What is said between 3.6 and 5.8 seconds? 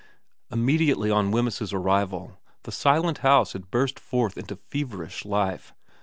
burst into feverish life.